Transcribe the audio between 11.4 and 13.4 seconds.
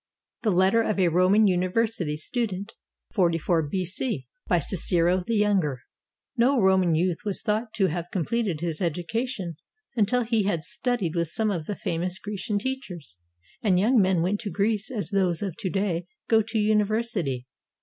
of the famous Grecian teachers,